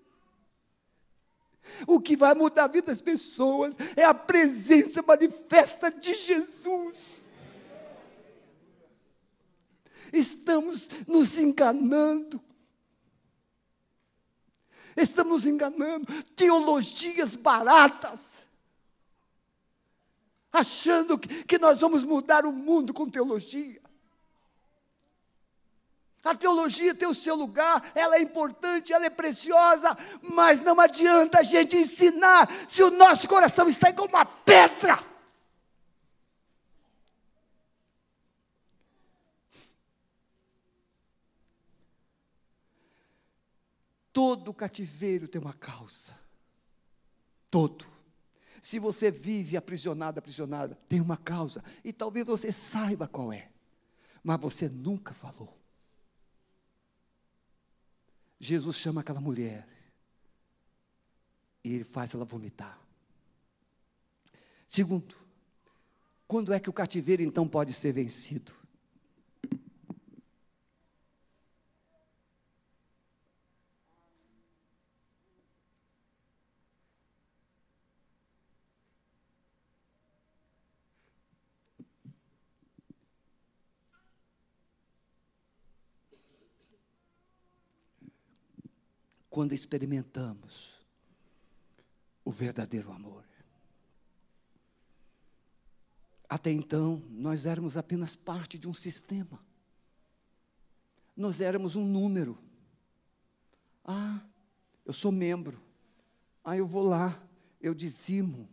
[1.87, 7.23] O que vai mudar a vida das pessoas é a presença manifesta de Jesus.
[10.11, 12.39] Estamos nos enganando.
[14.95, 16.05] Estamos nos enganando.
[16.35, 18.42] Teologias baratas.
[20.53, 23.81] Achando que, nós vamos mudar o mundo com teologia.
[26.23, 31.39] A teologia tem o seu lugar, ela é importante, ela é preciosa, mas não adianta
[31.39, 34.97] a gente ensinar se o nosso coração está igual uma pedra.
[44.13, 46.13] Todo cativeiro tem uma causa.
[47.49, 47.92] Todo.
[48.63, 51.61] Se você vive aprisionado, aprisionada, tem uma causa.
[51.83, 53.49] E talvez você saiba qual é.
[54.23, 55.53] Mas você nunca falou.
[58.39, 59.67] Jesus chama aquela mulher
[61.61, 62.79] e ele faz ela vomitar.
[64.65, 65.13] Segundo,
[66.25, 68.53] quando é que o cativeiro então pode ser vencido?
[89.33, 90.75] Quando experimentamos
[92.23, 93.25] o verdadeiro amor.
[96.29, 99.43] Até então, nós éramos apenas parte de um sistema.
[101.17, 102.37] Nós éramos um número.
[103.83, 104.21] Ah,
[104.85, 105.59] eu sou membro.
[106.43, 107.19] Ah, eu vou lá,
[107.59, 108.47] eu dizimo,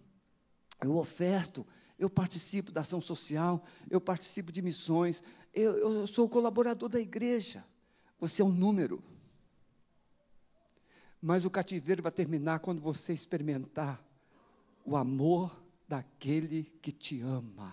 [0.82, 1.66] eu oferto,
[1.98, 7.62] eu participo da ação social, eu participo de missões, eu, eu sou colaborador da igreja.
[8.18, 9.09] Você é um número.
[11.20, 14.02] Mas o cativeiro vai terminar quando você experimentar
[14.84, 17.72] o amor daquele que te ama.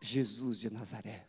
[0.00, 1.26] Jesus de Nazaré.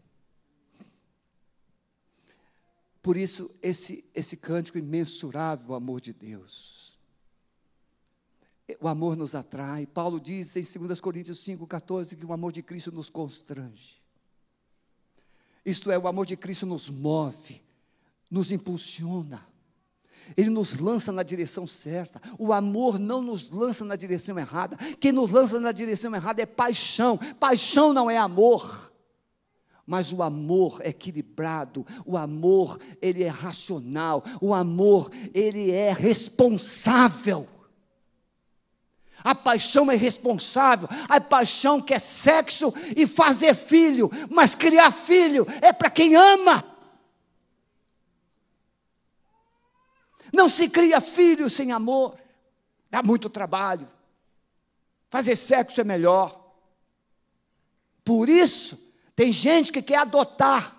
[3.01, 6.97] Por isso, esse, esse cântico imensurável, o amor de Deus.
[8.79, 9.85] O amor nos atrai.
[9.85, 14.01] Paulo diz em 2 Coríntios 5,14 que o amor de Cristo nos constrange.
[15.65, 17.61] Isto é, o amor de Cristo nos move,
[18.31, 19.52] nos impulsiona
[20.35, 22.21] ele nos lança na direção certa.
[22.37, 24.77] O amor não nos lança na direção errada.
[24.99, 27.17] Quem nos lança na direção errada é paixão.
[27.39, 28.91] Paixão não é amor.
[29.85, 37.45] Mas o amor é equilibrado, o amor, ele é racional, o amor, ele é responsável.
[39.21, 45.73] A paixão é responsável, a paixão quer sexo e fazer filho, mas criar filho é
[45.73, 46.72] para quem ama.
[50.33, 52.17] Não se cria filho sem amor.
[52.89, 53.87] Dá muito trabalho.
[55.07, 56.43] Fazer sexo é melhor.
[58.03, 58.79] Por isso,
[59.15, 60.75] tem gente que quer adotar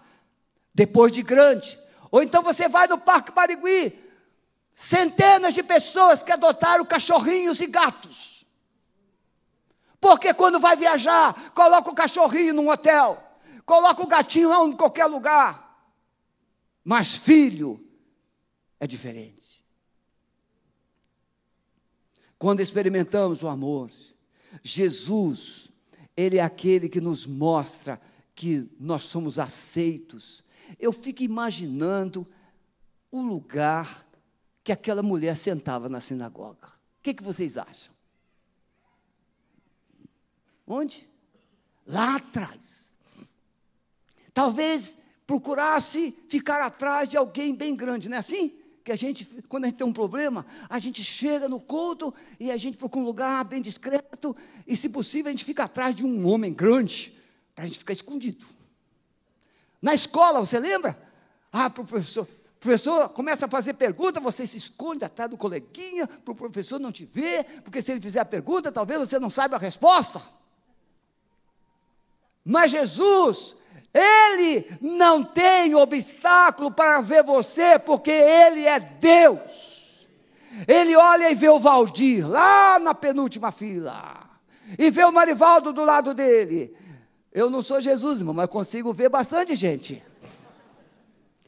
[0.74, 1.78] depois de grande.
[2.10, 3.96] Ou então você vai no Parque Barigui,
[4.72, 8.44] centenas de pessoas que adotaram cachorrinhos e gatos.
[10.00, 13.22] Porque quando vai viajar, coloca o cachorrinho num hotel,
[13.64, 15.64] coloca o gatinho em qualquer lugar.
[16.84, 17.80] Mas filho
[18.78, 19.43] é diferente.
[22.44, 23.90] Quando experimentamos o amor,
[24.62, 25.70] Jesus,
[26.14, 27.98] Ele é aquele que nos mostra
[28.34, 30.44] que nós somos aceitos.
[30.78, 32.26] Eu fico imaginando
[33.10, 34.06] o lugar
[34.62, 36.68] que aquela mulher sentava na sinagoga.
[36.68, 37.94] O que, que vocês acham?
[40.66, 41.08] Onde?
[41.86, 42.94] Lá atrás.
[44.34, 48.54] Talvez procurasse ficar atrás de alguém bem grande, não é assim?
[48.84, 52.50] Que a gente, quando a gente tem um problema, a gente chega no culto e
[52.50, 56.04] a gente procura um lugar bem discreto, e se possível a gente fica atrás de
[56.04, 57.18] um homem grande,
[57.54, 58.44] para a gente ficar escondido.
[59.80, 60.98] Na escola, você lembra?
[61.50, 65.36] Ah, para o professor, o professor começa a fazer pergunta, você se esconde atrás do
[65.38, 69.18] coleguinha, para o professor não te ver, porque se ele fizer a pergunta, talvez você
[69.18, 70.20] não saiba a resposta.
[72.44, 73.56] Mas Jesus,
[73.94, 80.08] ele não tem obstáculo para ver você, porque Ele é Deus.
[80.66, 84.28] Ele olha e vê o Valdir lá na penúltima fila,
[84.76, 86.76] e vê o Marivaldo do lado dele.
[87.32, 90.02] Eu não sou Jesus, irmão, mas consigo ver bastante gente.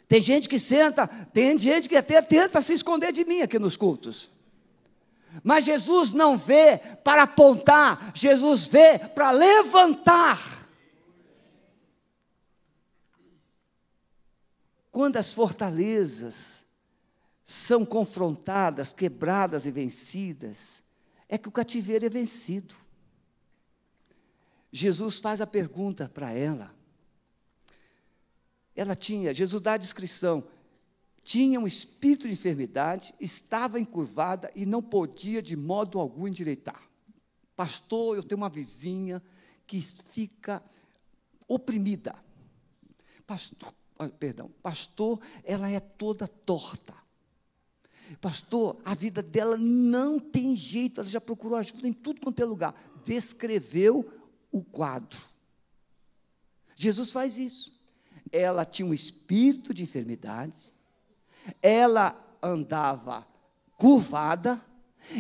[0.09, 3.77] Tem gente que senta, tem gente que até tenta se esconder de mim aqui nos
[3.77, 4.31] cultos.
[5.43, 10.56] Mas Jesus não vê para apontar, Jesus vê para levantar.
[14.97, 16.65] Quando as fortalezas
[17.45, 20.83] são confrontadas, quebradas e vencidas,
[21.29, 22.75] é que o cativeiro é vencido.
[24.73, 26.75] Jesus faz a pergunta para ela.
[28.75, 30.49] Ela tinha, Jesus dá a descrição,
[31.23, 36.83] tinha um espírito de enfermidade, estava encurvada e não podia de modo algum endireitar.
[37.55, 39.23] Pastor, eu tenho uma vizinha
[39.67, 40.63] que fica
[41.47, 42.15] oprimida.
[43.27, 43.75] Pastor,
[44.19, 46.95] perdão, pastor, ela é toda torta.
[48.21, 52.45] Pastor, a vida dela não tem jeito, ela já procurou ajuda em tudo quanto é
[52.45, 52.75] lugar.
[53.05, 54.09] Descreveu
[54.53, 55.21] o quadro.
[56.75, 57.73] Jesus faz isso.
[58.31, 60.57] Ela tinha um espírito de enfermidade,
[61.63, 63.27] ela andava
[63.77, 64.61] curvada,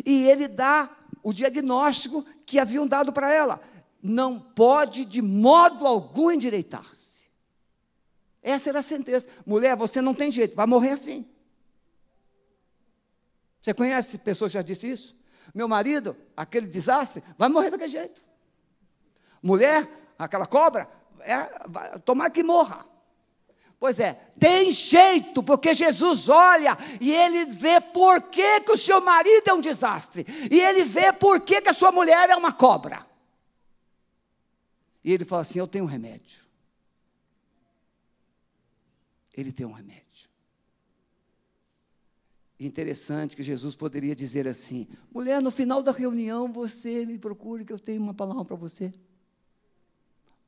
[0.04, 3.60] e ele dá o diagnóstico que haviam dado para ela:
[4.02, 7.05] não pode de modo algum endireitar-se.
[8.46, 9.28] Essa era a sentença.
[9.44, 11.28] Mulher, você não tem jeito, vai morrer assim.
[13.60, 15.16] Você conhece pessoas que já disse isso?
[15.52, 18.22] Meu marido, aquele desastre, vai morrer daquele jeito.
[19.42, 20.88] Mulher, aquela cobra,
[21.22, 22.86] é, vai, tomara que morra.
[23.80, 29.00] Pois é, tem jeito, porque Jesus olha e ele vê por que, que o seu
[29.00, 32.52] marido é um desastre, e ele vê por que, que a sua mulher é uma
[32.52, 33.04] cobra.
[35.02, 36.45] E ele fala assim: Eu tenho um remédio.
[39.36, 40.28] Ele tem um remédio.
[42.58, 47.72] Interessante que Jesus poderia dizer assim: mulher, no final da reunião você me procure que
[47.72, 48.94] eu tenho uma palavra para você.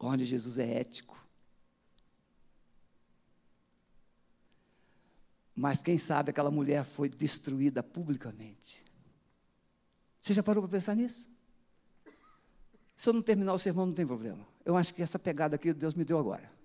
[0.00, 1.18] Onde Jesus é ético.
[5.54, 8.82] Mas quem sabe aquela mulher foi destruída publicamente.
[10.22, 11.28] Você já parou para pensar nisso?
[12.96, 14.46] Se eu não terminar o sermão, não tem problema.
[14.64, 16.57] Eu acho que essa pegada aqui Deus me deu agora.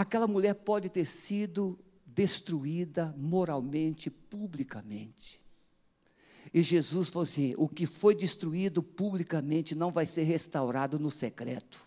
[0.00, 5.38] Aquela mulher pode ter sido destruída moralmente, publicamente.
[6.54, 11.86] E Jesus falou assim: o que foi destruído publicamente não vai ser restaurado no secreto,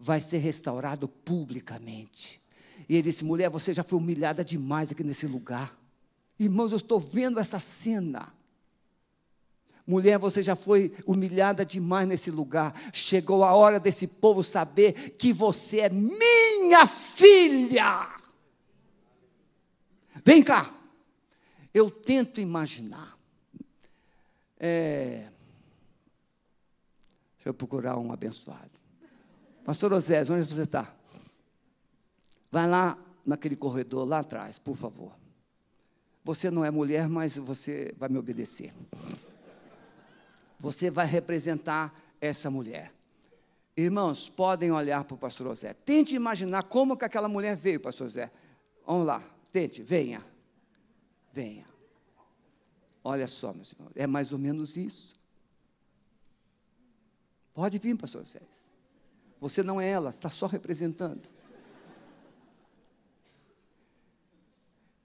[0.00, 2.42] vai ser restaurado publicamente.
[2.88, 5.78] E ele disse: mulher, você já foi humilhada demais aqui nesse lugar.
[6.40, 8.34] Irmãos, eu estou vendo essa cena.
[9.88, 12.78] Mulher, você já foi humilhada demais nesse lugar.
[12.92, 18.06] Chegou a hora desse povo saber que você é minha filha.
[20.22, 20.74] Vem cá.
[21.72, 23.16] Eu tento imaginar.
[24.60, 25.30] É,
[27.36, 28.70] deixa eu procurar um abençoado.
[29.64, 30.94] Pastor Osés, onde você está?
[32.50, 35.16] Vai lá naquele corredor lá atrás, por favor.
[36.24, 38.70] Você não é mulher, mas você vai me obedecer.
[40.58, 42.92] Você vai representar essa mulher.
[43.76, 45.72] Irmãos, podem olhar para o pastor José.
[45.72, 48.30] Tente imaginar como que aquela mulher veio, pastor José.
[48.84, 49.22] Vamos lá.
[49.52, 50.24] Tente, venha.
[51.32, 51.66] Venha.
[53.04, 55.14] Olha só, meus irmãos, é mais ou menos isso.
[57.54, 58.68] Pode vir, pastor César.
[59.40, 61.28] Você não é ela, está só representando.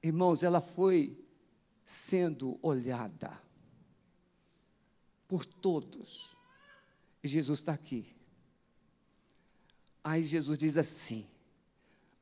[0.02, 1.18] Irmãos, ela foi
[1.86, 3.43] sendo olhada
[5.34, 6.38] por todos.
[7.24, 8.06] E Jesus está aqui.
[10.04, 11.26] Aí Jesus diz assim: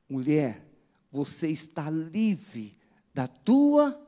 [0.08, 0.64] mulher,
[1.10, 2.72] você está livre
[3.12, 4.00] da tua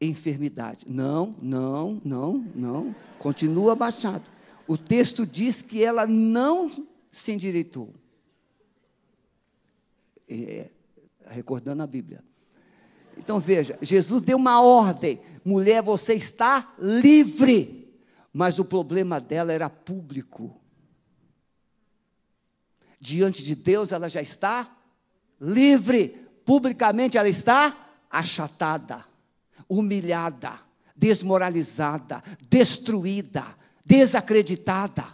[0.00, 0.84] enfermidade.
[0.88, 2.96] Não, não, não, não.
[3.20, 4.28] Continua abaixado.
[4.66, 7.94] O texto diz que ela não se endireitou.
[10.28, 10.70] É,
[11.24, 12.24] recordando a Bíblia.
[13.16, 17.77] Então veja, Jesus deu uma ordem: mulher, você está livre.
[18.32, 20.60] Mas o problema dela era público.
[23.00, 24.76] Diante de Deus ela já está
[25.40, 29.04] livre, publicamente ela está achatada,
[29.68, 30.58] humilhada,
[30.96, 35.06] desmoralizada, destruída, desacreditada.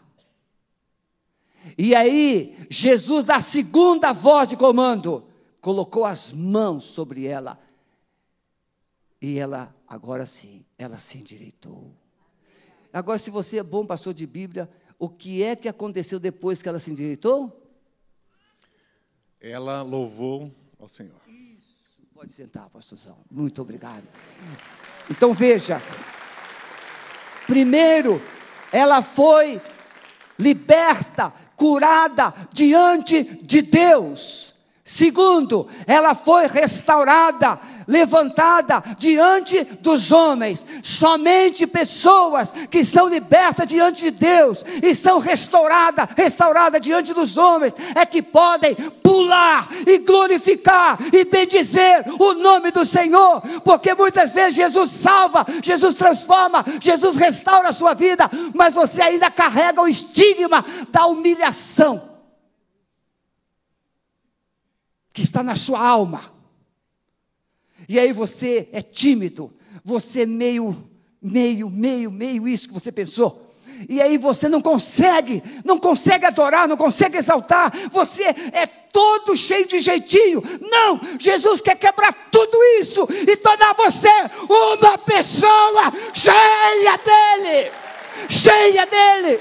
[1.76, 5.26] E aí, Jesus, da segunda voz de comando,
[5.60, 7.58] colocou as mãos sobre ela.
[9.20, 12.03] E ela, agora sim, ela se endireitou.
[12.94, 16.68] Agora, se você é bom pastor de Bíblia, o que é que aconteceu depois que
[16.68, 17.60] ela se endireitou?
[19.40, 21.16] Ela louvou ao Senhor.
[21.26, 21.76] Isso.
[22.14, 23.16] Pode sentar, pastorzão.
[23.28, 24.04] Muito obrigado.
[25.10, 25.82] Então veja.
[27.48, 28.22] Primeiro,
[28.70, 29.60] ela foi
[30.38, 34.54] liberta curada diante de Deus.
[34.84, 40.66] Segundo, ela foi restaurada levantada diante dos homens.
[40.82, 47.74] Somente pessoas que são libertas diante de Deus e são restauradas, restauradas diante dos homens,
[47.94, 54.54] é que podem pular e glorificar e bendizer o nome do Senhor, porque muitas vezes
[54.56, 60.64] Jesus salva, Jesus transforma, Jesus restaura a sua vida, mas você ainda carrega o estigma
[60.90, 62.14] da humilhação
[65.12, 66.33] que está na sua alma.
[67.88, 69.52] E aí você é tímido,
[69.84, 70.76] você é meio,
[71.20, 73.44] meio, meio, meio isso que você pensou.
[73.88, 77.72] E aí você não consegue, não consegue adorar, não consegue exaltar.
[77.90, 80.42] Você é todo cheio de jeitinho.
[80.60, 84.08] Não, Jesus quer quebrar tudo isso e tornar você
[84.48, 87.72] uma pessoa cheia dele,
[88.28, 89.40] cheia dele.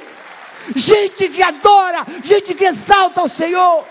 [0.76, 3.86] Gente que adora, gente que exalta o Senhor.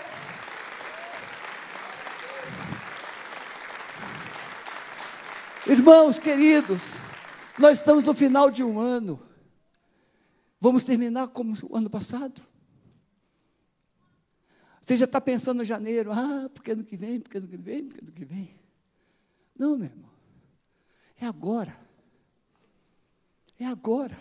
[5.65, 6.95] Irmãos queridos,
[7.57, 9.17] nós estamos no final de um ano.
[10.59, 12.41] Vamos terminar como o ano passado?
[14.81, 17.85] Você já está pensando no janeiro, ah, porque ano que vem, porque ano que vem,
[17.85, 18.59] porque ano que vem.
[19.57, 20.11] Não, meu irmão.
[21.19, 21.73] É agora.
[23.57, 24.19] É agora.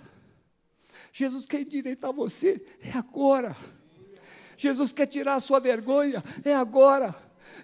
[1.13, 3.57] Jesus quer endireitar você, é agora.
[4.57, 7.13] Jesus quer tirar a sua vergonha, é agora.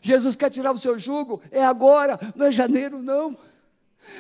[0.03, 3.39] Jesus quer tirar o seu jugo, é agora, não é janeiro, não.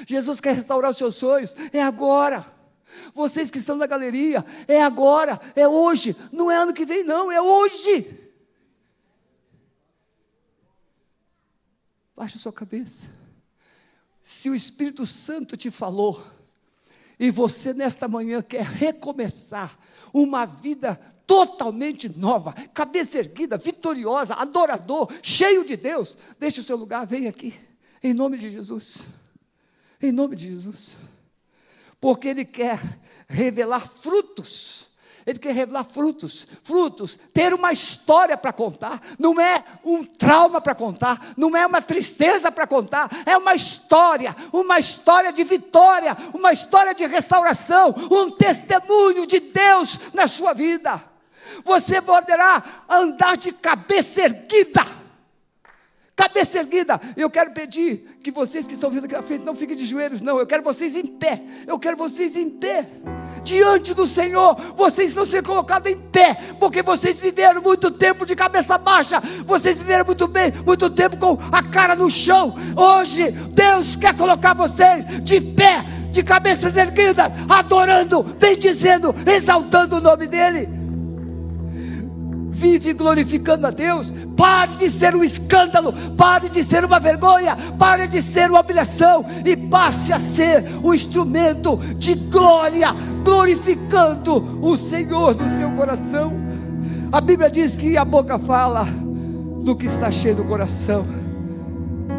[0.06, 2.46] Jesus quer restaurar os seus sonhos, é agora.
[3.14, 7.30] Vocês que estão na galeria, é agora, é hoje, não é ano que vem, não,
[7.30, 8.28] é hoje.
[12.16, 13.08] Baixa sua cabeça.
[14.22, 16.26] Se o Espírito Santo te falou,
[17.18, 19.78] e você nesta manhã quer recomeçar
[20.12, 27.06] uma vida totalmente nova, cabeça erguida, vitoriosa, adorador, cheio de Deus, deixe o seu lugar,
[27.06, 27.54] vem aqui,
[28.02, 29.04] em nome de Jesus.
[30.00, 30.96] Em nome de Jesus.
[32.00, 32.80] Porque Ele quer
[33.28, 34.88] revelar frutos.
[35.26, 40.74] Ele quer revelar frutos, frutos, ter uma história para contar, não é um trauma para
[40.74, 46.50] contar, não é uma tristeza para contar, é uma história, uma história de vitória, uma
[46.50, 51.04] história de restauração, um testemunho de Deus na sua vida.
[51.62, 54.97] Você poderá andar de cabeça erguida
[56.18, 57.00] cabeça erguida.
[57.16, 60.20] Eu quero pedir que vocês que estão vindo aqui na frente não fiquem de joelhos,
[60.20, 60.36] não.
[60.36, 61.40] Eu quero vocês em pé.
[61.64, 62.88] Eu quero vocês em pé.
[63.44, 68.34] Diante do Senhor, vocês estão sendo colocados em pé, porque vocês viveram muito tempo de
[68.34, 72.52] cabeça baixa, vocês viveram muito bem, muito tempo com a cara no chão.
[72.76, 80.26] Hoje, Deus quer colocar vocês de pé, de cabeças erguidas, adorando, bendizendo, exaltando o nome
[80.26, 80.77] dEle
[82.58, 84.12] vive glorificando a Deus.
[84.36, 89.24] Pare de ser um escândalo, pare de ser uma vergonha, pare de ser uma humilhação
[89.44, 92.88] e passe a ser um instrumento de glória,
[93.24, 96.32] glorificando o Senhor no seu coração.
[97.12, 98.84] A Bíblia diz que a boca fala
[99.62, 101.06] do que está cheio do coração.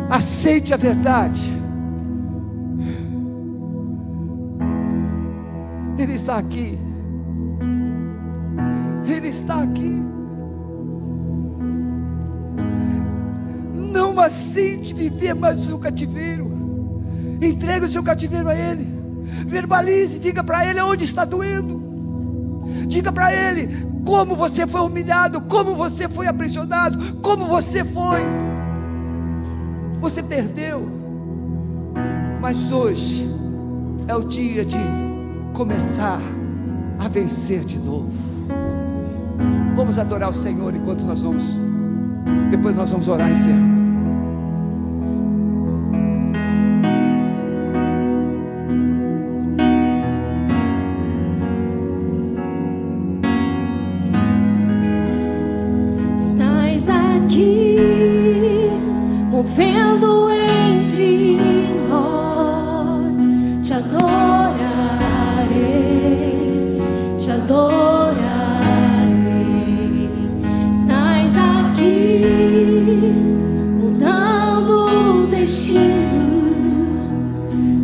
[0.09, 1.51] Aceite a verdade.
[5.97, 6.79] Ele está aqui.
[9.05, 10.18] Ele está aqui.
[13.91, 16.49] Não aceite viver mais o cativeiro.
[17.41, 18.87] Entregue o seu cativeiro a Ele.
[19.45, 21.79] Verbalize, diga para Ele onde está doendo.
[22.87, 28.21] Diga para Ele como você foi humilhado, como você foi aprisionado, como você foi.
[29.99, 30.87] Você perdeu.
[32.41, 33.29] Mas hoje
[34.07, 34.79] é o dia de
[35.53, 36.19] começar
[36.97, 38.09] a vencer de novo.
[39.75, 41.59] Vamos adorar o Senhor enquanto nós vamos.
[42.49, 43.78] Depois nós vamos orar encerrando.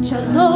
[0.06, 0.55] 承诺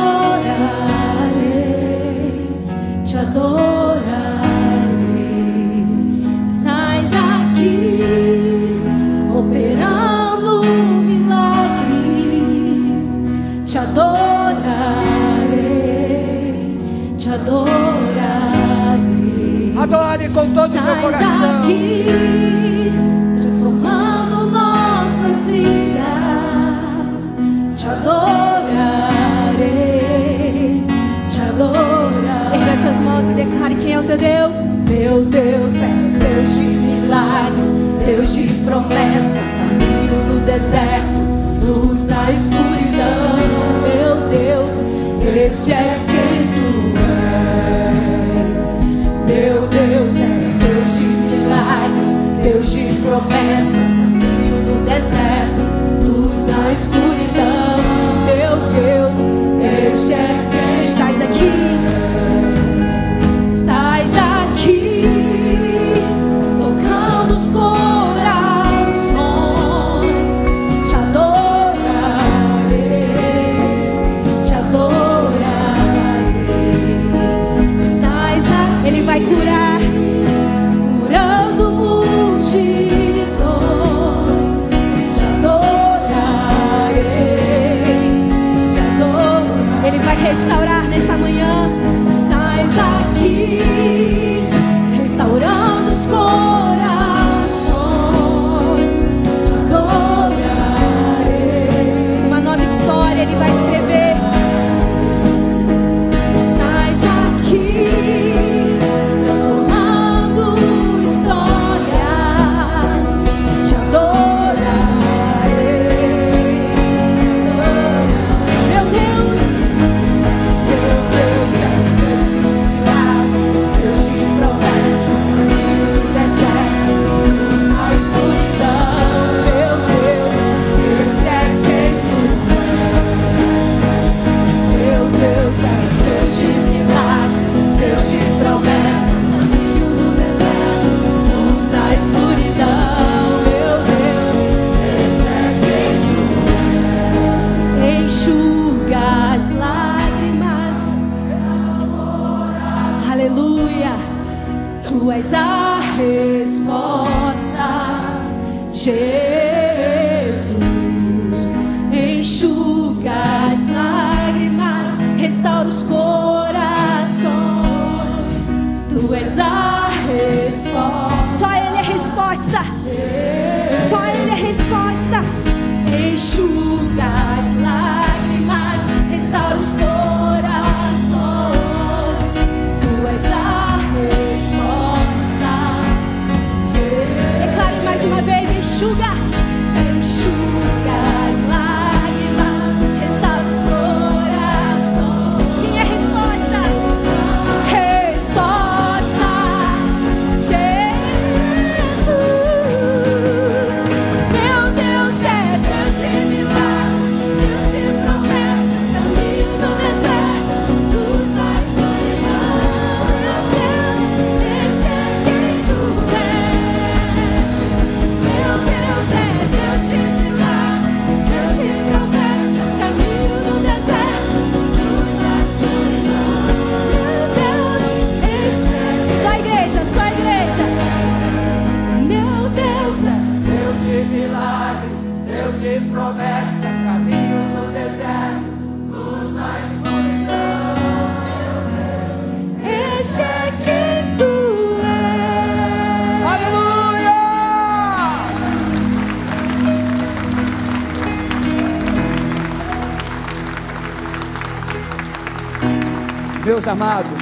[256.79, 257.19] amados,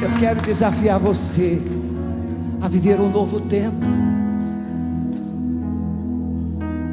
[0.00, 1.60] eu quero desafiar você
[2.62, 3.84] a viver um novo tempo.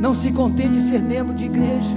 [0.01, 1.95] Não se contente em ser membro de igreja.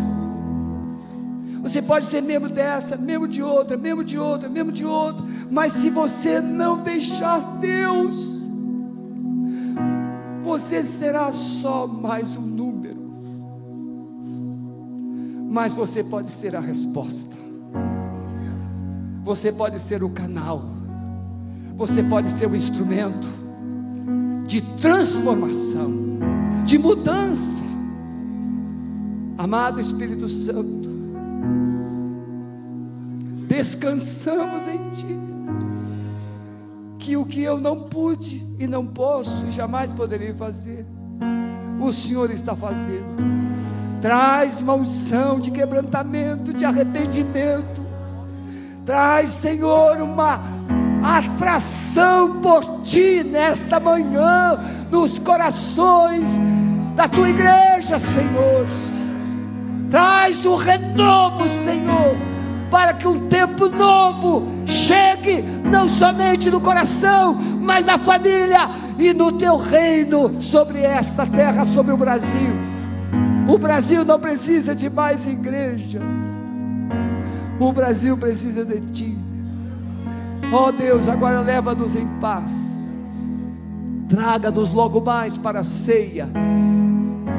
[1.63, 5.73] Você pode ser membro dessa, membro de outra, membro de outra, membro de outra, mas
[5.73, 8.47] se você não deixar Deus,
[10.43, 13.01] você será só mais um número.
[15.51, 17.41] Mas você pode ser a resposta.
[19.31, 20.65] Você pode ser o canal.
[21.77, 23.29] Você pode ser o instrumento
[24.45, 25.93] de transformação,
[26.65, 27.63] de mudança.
[29.39, 30.91] Amado Espírito Santo,
[33.47, 35.21] descansamos em Ti.
[36.99, 40.85] Que o que eu não pude e não posso e jamais poderei fazer,
[41.81, 43.23] o Senhor está fazendo.
[44.03, 47.90] Traz uma unção de quebrantamento, de arrependimento.
[48.91, 50.41] Traz, Senhor, uma
[51.01, 54.59] atração por Ti nesta manhã,
[54.91, 56.41] nos corações
[56.97, 58.67] da Tua igreja, Senhor.
[59.93, 62.17] Traz o renovo, Senhor,
[62.69, 69.31] para que um tempo novo chegue, não somente no coração, mas na família e no
[69.31, 72.51] teu reino sobre esta terra, sobre o Brasil.
[73.47, 76.40] O Brasil não precisa de mais igrejas.
[77.61, 79.19] O Brasil precisa de ti.
[80.51, 82.53] Ó Deus, agora leva-nos em paz.
[84.09, 86.27] Traga-nos logo mais para a ceia.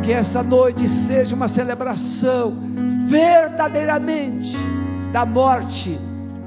[0.04, 2.56] Que essa noite seja uma celebração
[3.08, 4.56] verdadeiramente
[5.12, 6.00] da morte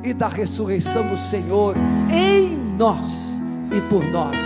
[0.04, 1.74] e da ressurreição do Senhor
[2.10, 3.40] em nós
[3.72, 4.38] e por nós.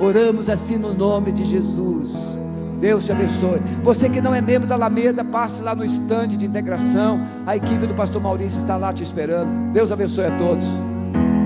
[0.00, 2.41] Oramos assim no nome de Jesus.
[2.82, 3.60] Deus te abençoe.
[3.84, 7.24] Você que não é membro da Alameda, passe lá no estande de integração.
[7.46, 9.72] A equipe do pastor Maurício está lá te esperando.
[9.72, 10.66] Deus abençoe a todos.